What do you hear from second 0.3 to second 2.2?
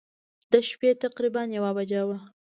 د شپې تقریباً یوه بجه وه.